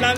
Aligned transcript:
La, 0.00 0.14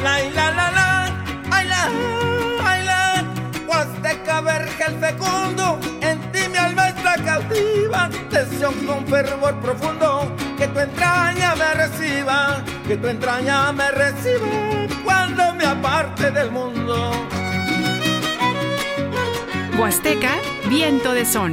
Huasteca 3.66 4.40
vergel 4.40 4.98
fecundo, 4.98 5.78
en 6.00 6.20
ti 6.32 6.48
mi 6.50 6.56
alma 6.56 6.88
está 6.88 7.16
cautiva, 7.16 8.08
deseo 8.30 8.72
con 8.86 9.06
fervor 9.06 9.60
profundo 9.60 10.34
que 10.56 10.66
tu 10.68 10.78
entraña 10.80 11.54
me 11.56 11.74
reciba, 11.74 12.64
que 12.86 12.96
tu 12.96 13.08
entraña 13.08 13.72
me 13.72 13.90
reciba 13.90 14.48
cuando 15.04 15.54
me 15.54 15.66
aparte 15.66 16.30
del 16.30 16.50
mundo. 16.50 17.12
Huasteca, 19.78 20.36
viento 20.68 21.12
de 21.12 21.26
son. 21.26 21.52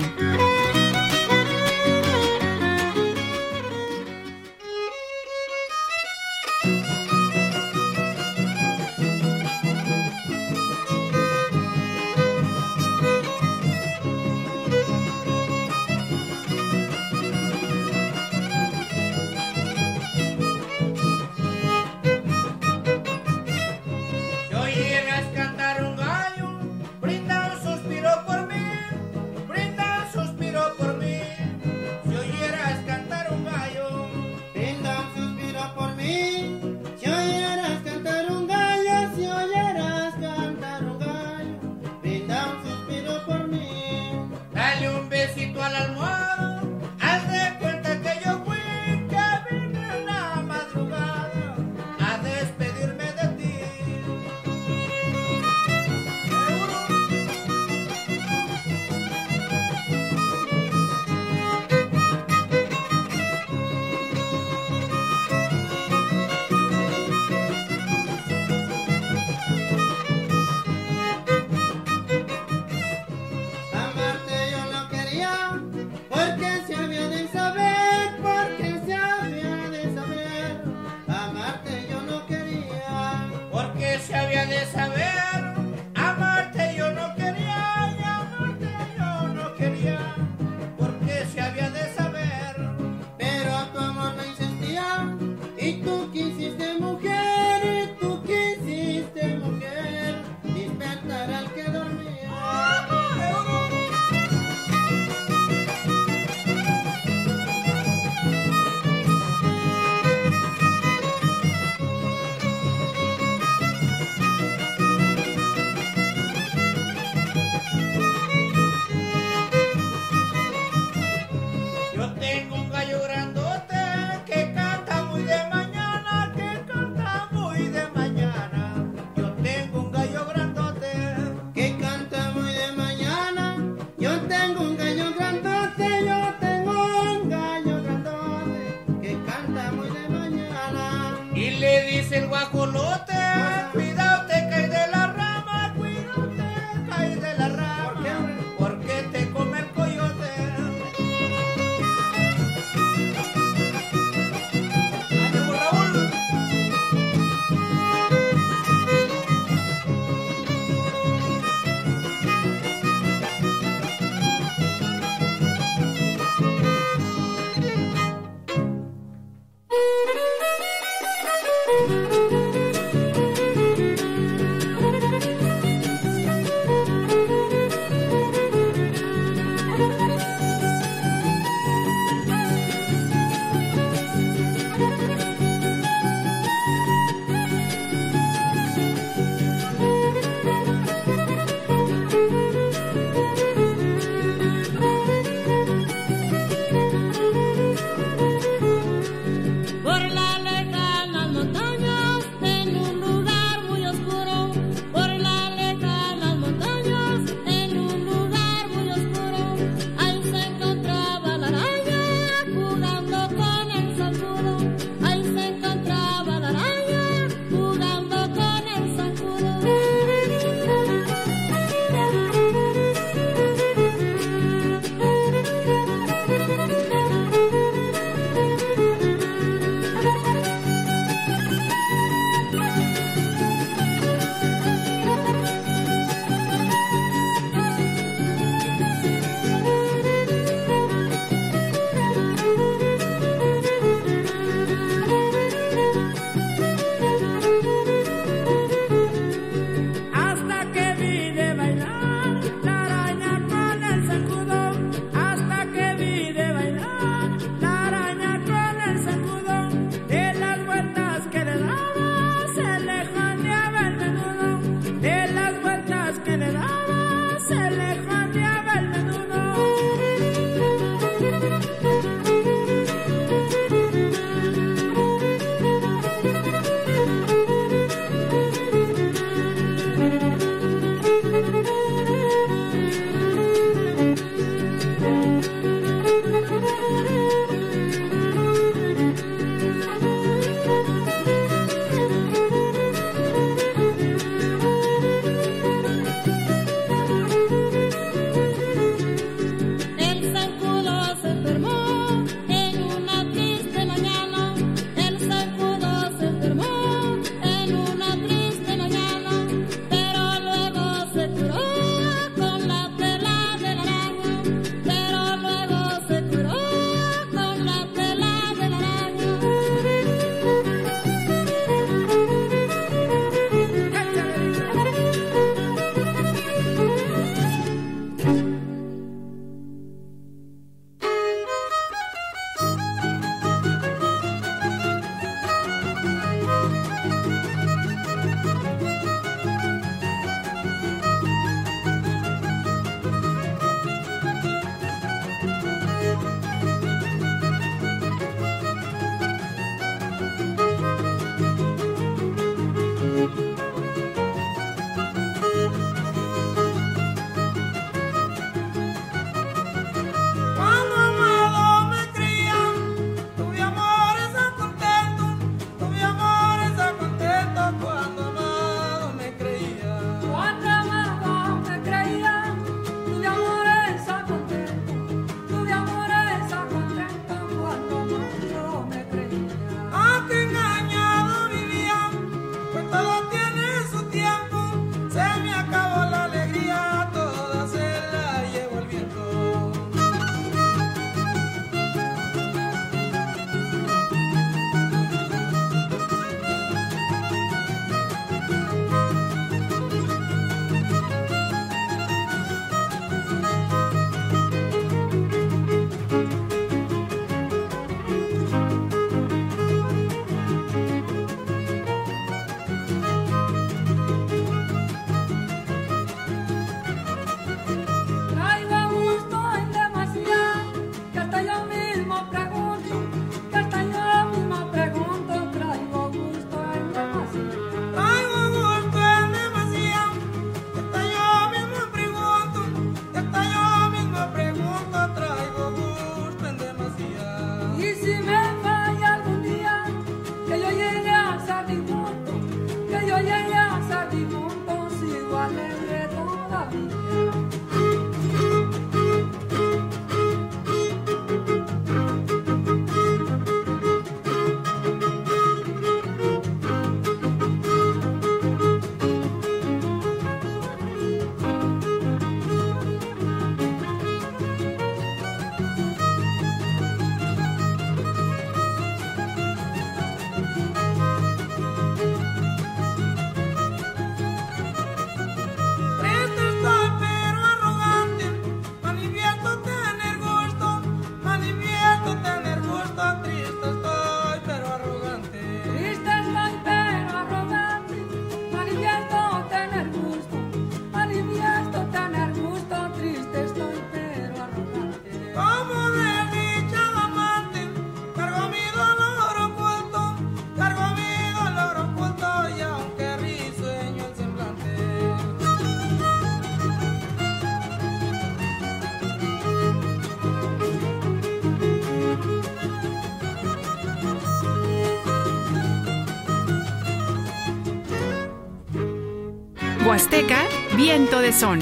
Huasteca, 520.03 520.50
viento 520.75 521.22
de 521.22 521.31
son. 521.31 521.62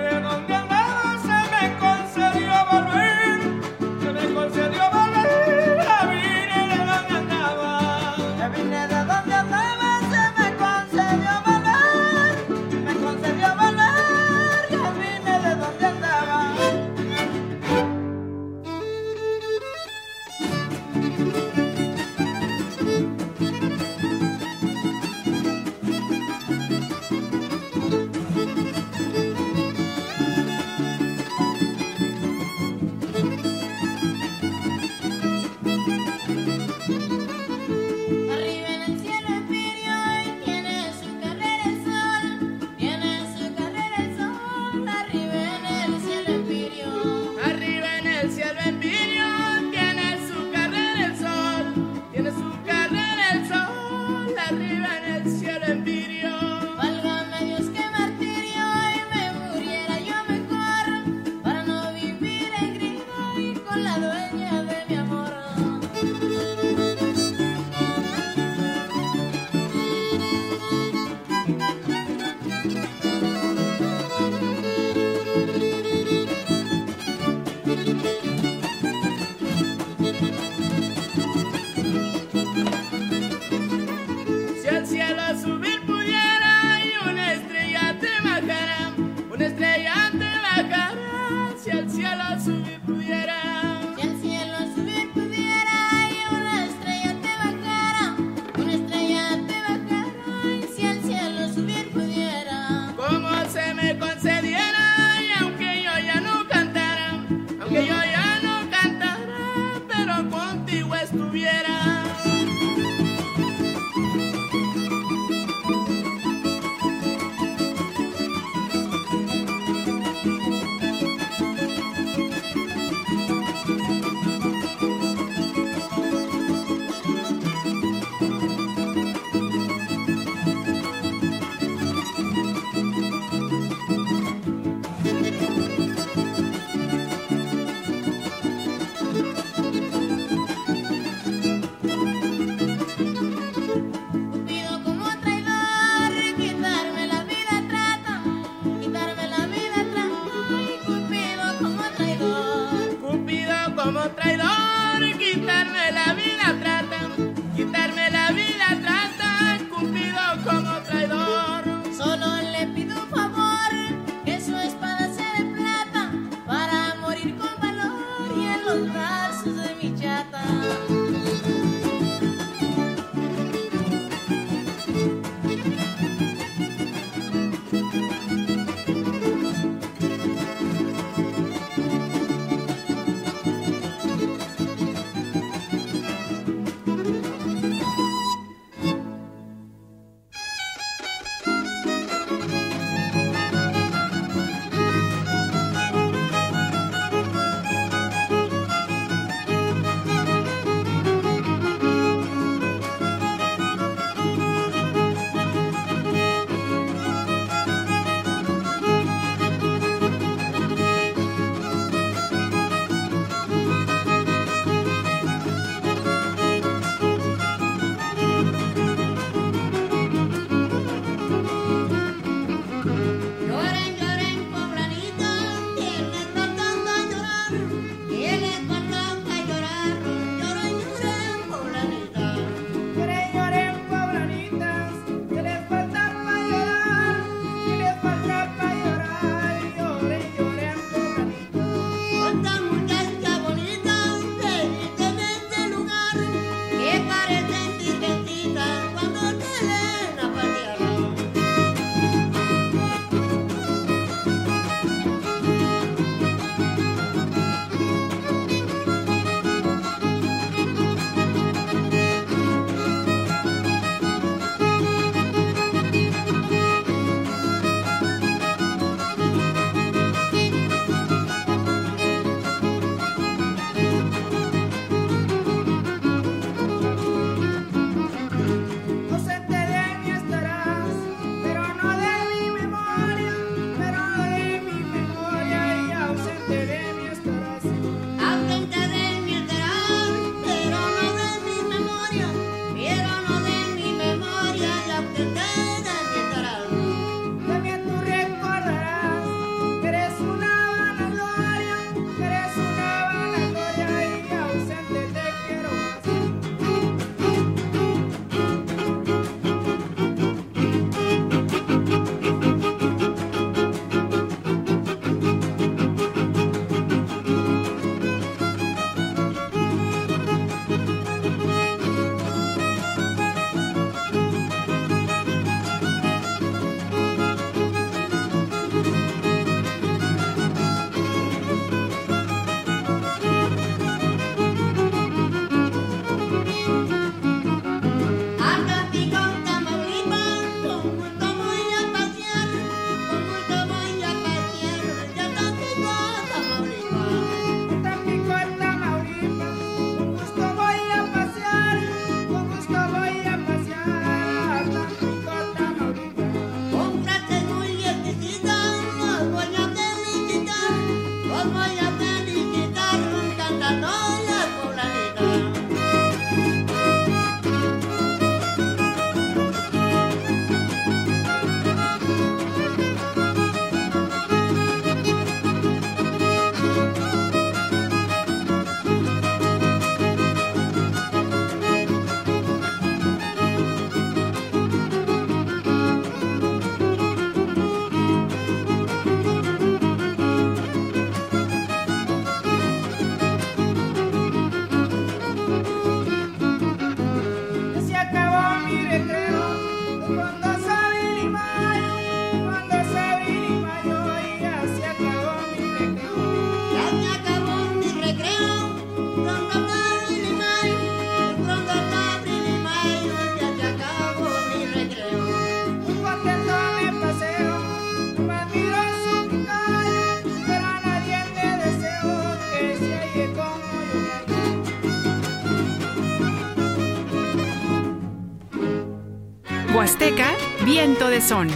Huasteca, 430.01 430.35
viento 430.65 431.09
de 431.09 431.21
son. 431.21 431.47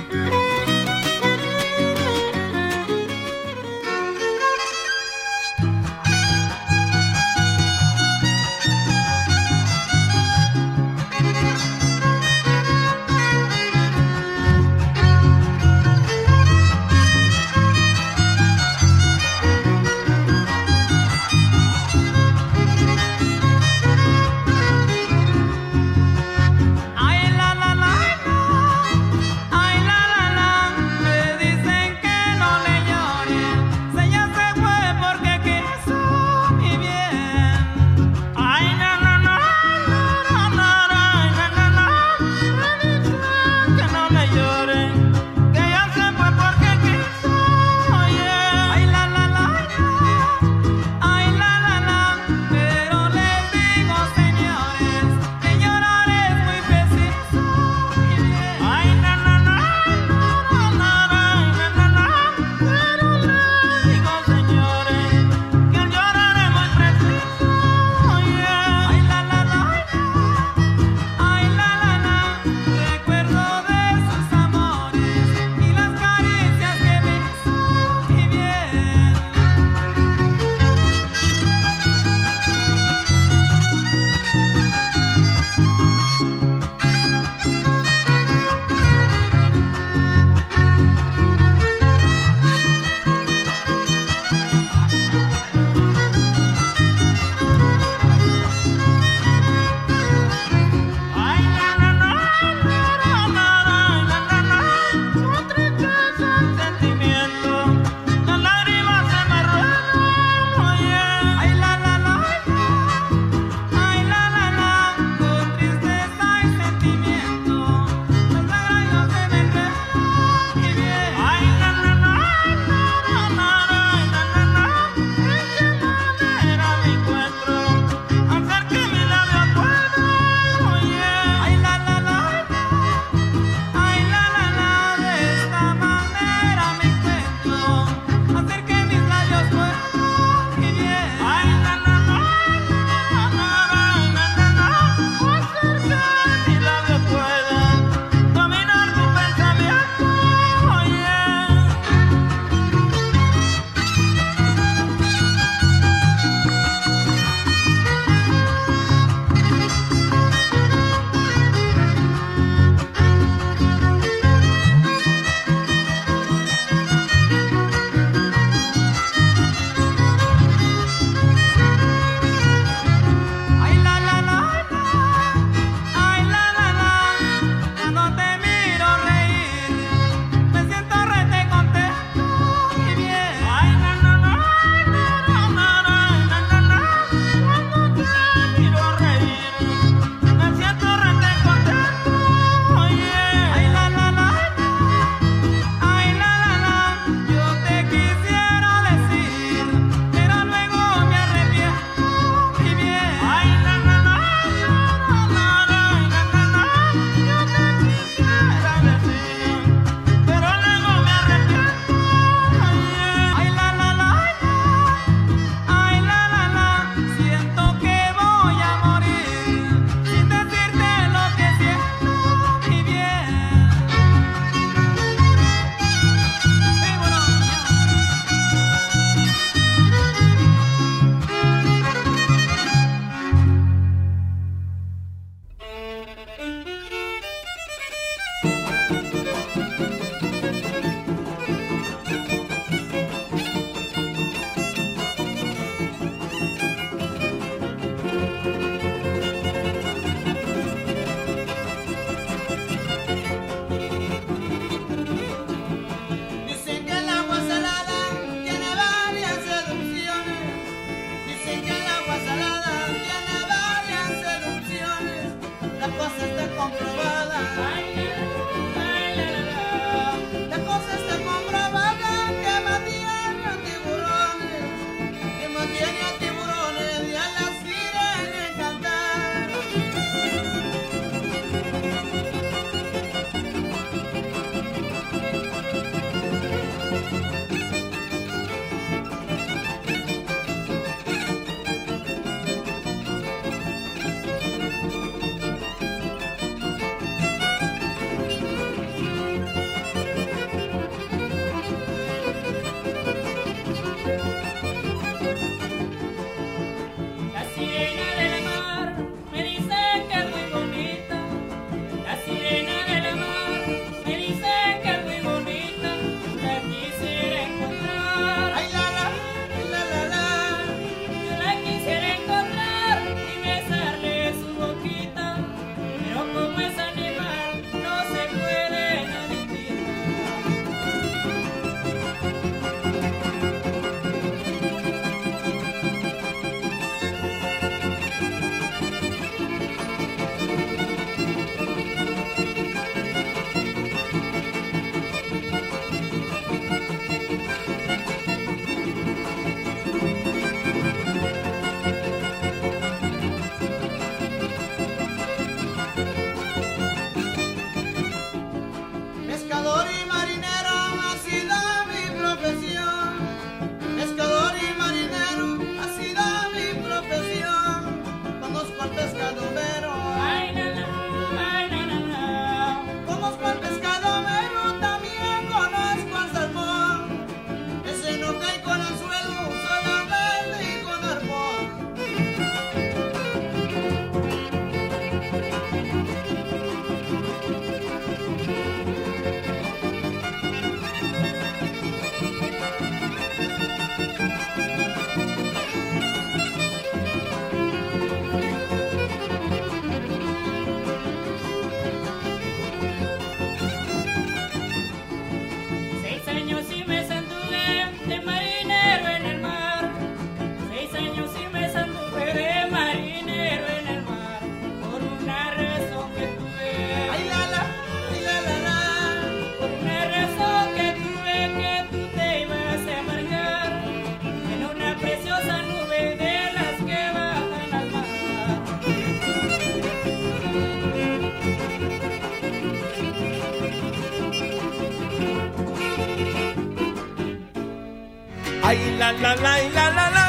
La 439.26 439.36
la 439.36 439.58
la 439.73 439.90
la 439.90 440.10
la 440.12 440.28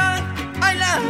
ay 0.63 0.79
la, 0.79 1.01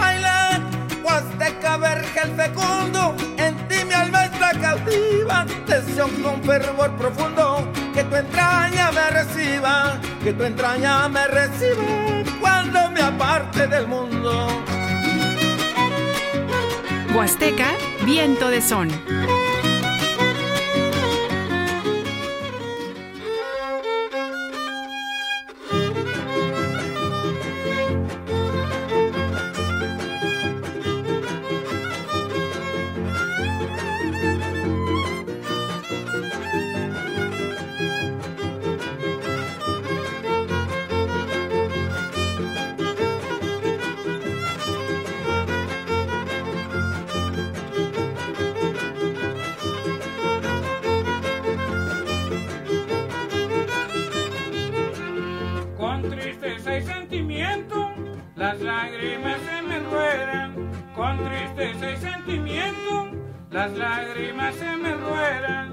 ay 0.00 0.20
la, 0.20 0.60
Huasteca 1.04 1.76
vergel 1.76 2.34
fecundo, 2.34 3.14
en 3.36 3.56
ti 3.68 3.84
mi 3.86 3.94
alma 3.94 4.24
está 4.24 4.50
cautiva, 4.60 5.46
deseo 5.66 6.08
con 6.22 6.42
fervor 6.42 6.90
profundo, 6.96 7.70
que 7.94 8.02
tu 8.04 8.16
entraña 8.16 8.90
me 8.90 9.10
reciba, 9.10 10.00
que 10.24 10.32
tu 10.32 10.42
entraña 10.42 11.08
me 11.08 11.26
reciba, 11.28 11.84
cuando 12.40 12.90
me 12.90 13.02
aparte 13.02 13.68
del 13.68 13.86
mundo. 13.86 14.48
Huasteca, 17.14 17.68
viento 18.04 18.48
de 18.48 18.60
son. 18.62 18.88
Las 58.52 58.60
lágrimas 58.60 59.38
se 59.40 59.62
me 59.62 59.78
ruedan. 59.78 60.70
Con 60.94 61.16
tristeza 61.24 61.90
y 61.90 61.96
sentimiento, 61.96 63.10
las 63.50 63.72
lágrimas 63.72 64.54
se 64.56 64.76
me 64.76 64.92
ruedan. 64.92 65.71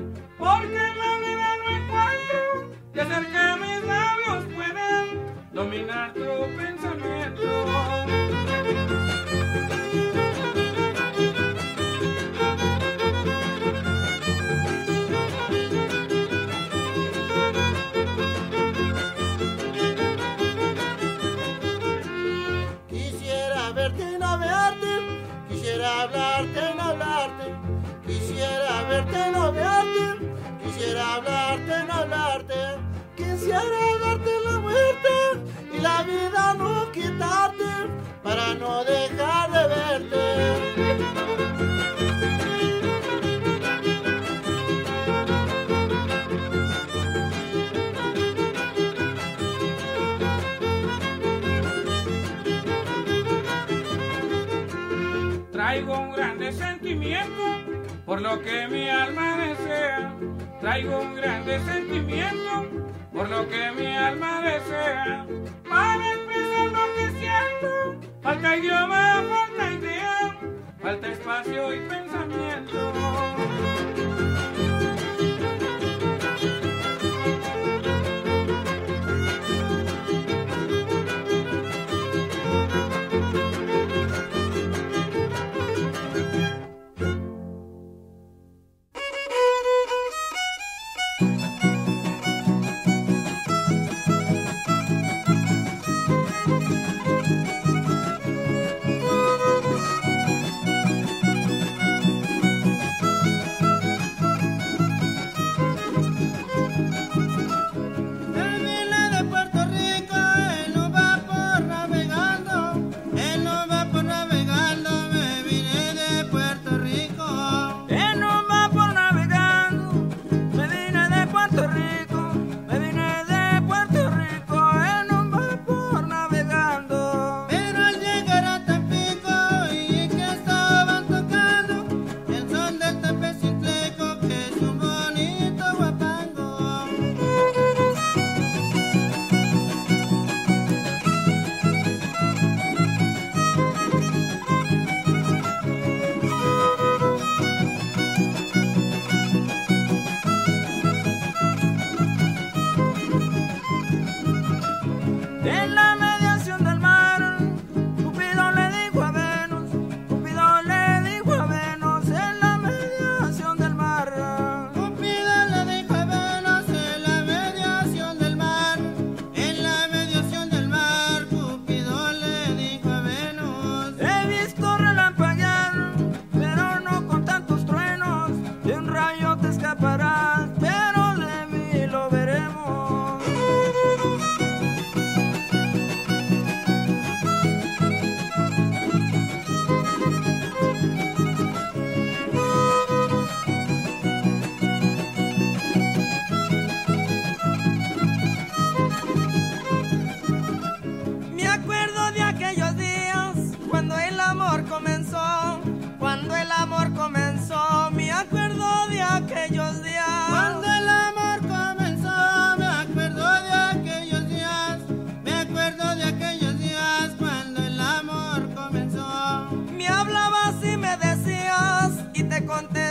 Traigo 55.79 55.97
un 55.97 56.11
grande 56.11 56.51
sentimiento 56.51 57.43
por 58.05 58.19
lo 58.19 58.41
que 58.41 58.67
mi 58.67 58.89
alma 58.89 59.37
desea. 59.37 60.13
Traigo 60.59 60.99
un 60.99 61.15
grande 61.15 61.57
sentimiento 61.61 62.67
por 63.13 63.29
lo 63.29 63.47
que 63.47 63.71
mi 63.71 63.95
alma 63.95 64.41
desea. 64.41 65.25
Para 65.69 66.13
expresar 66.15 66.65
lo 66.67 66.95
que 66.95 67.11
siento, 67.17 68.09
falta 68.21 68.57
idioma, 68.57 69.23
falta 69.29 69.71
idea, 69.71 70.37
falta 70.81 71.07
espacio 71.13 71.73
y 71.73 71.79
pensamiento. 71.87 72.93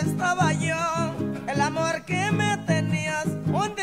estaba 0.01 0.53
yo? 0.53 0.77
El 1.47 1.61
amor 1.61 2.03
que 2.03 2.31
me 2.31 2.57
tenías, 2.59 3.27
¿dónde 3.47 3.83